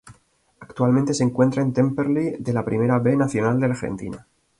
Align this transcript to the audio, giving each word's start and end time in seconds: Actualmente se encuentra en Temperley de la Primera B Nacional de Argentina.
Actualmente 0.59 1.13
se 1.13 1.23
encuentra 1.23 1.61
en 1.61 1.73
Temperley 1.73 2.37
de 2.39 2.53
la 2.53 2.65
Primera 2.65 2.97
B 2.97 3.15
Nacional 3.15 3.59
de 3.59 3.67
Argentina. 3.67 4.27